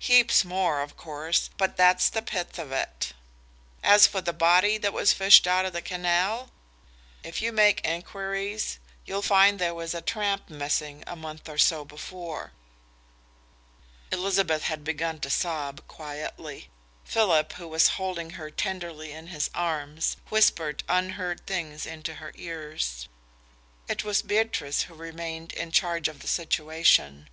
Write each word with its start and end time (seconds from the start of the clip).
Heaps 0.00 0.44
more, 0.44 0.82
of 0.82 0.96
course, 0.96 1.48
but 1.56 1.76
that's 1.76 2.08
the 2.08 2.22
pith 2.22 2.58
of 2.58 2.72
it. 2.72 3.12
As 3.84 4.04
for 4.04 4.20
the 4.20 4.32
body 4.32 4.78
that 4.78 4.92
was 4.92 5.12
fished 5.12 5.46
out 5.46 5.64
of 5.64 5.72
the 5.72 5.80
canal, 5.80 6.50
if 7.22 7.40
you 7.40 7.52
make 7.52 7.80
enquiries, 7.86 8.80
you'll 9.06 9.22
find 9.22 9.60
there 9.60 9.72
was 9.72 9.94
a 9.94 10.00
tramp 10.02 10.48
missing, 10.50 11.04
a 11.06 11.14
month 11.14 11.48
or 11.48 11.56
so 11.56 11.84
before." 11.84 12.50
Elizabeth 14.10 14.64
had 14.64 14.82
begun 14.82 15.20
to 15.20 15.30
sob 15.30 15.86
quietly. 15.86 16.68
Philip, 17.04 17.52
who 17.52 17.68
was 17.68 17.90
holding 17.94 18.30
her 18.30 18.50
tenderly 18.50 19.12
in 19.12 19.28
his 19.28 19.50
arms, 19.54 20.16
whispered 20.30 20.82
unheard 20.88 21.46
things 21.46 21.86
into 21.86 22.14
her 22.14 22.32
ears. 22.34 23.06
It 23.86 24.02
was 24.02 24.22
Beatrice 24.22 24.82
who 24.90 24.94
remained 24.94 25.52
in 25.52 25.70
charge 25.70 26.08
of 26.08 26.18
the 26.22 26.26
situation. 26.26 27.28